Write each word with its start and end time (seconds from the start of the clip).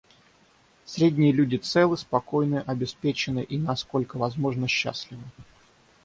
Средние 0.85 1.31
люди 1.31 1.57
целы, 1.57 1.95
спокойны, 1.95 2.63
обеспечены 2.65 3.43
и, 3.43 3.59
насколько 3.59 4.17
возможно, 4.17 4.67
счастливы. 4.67 5.21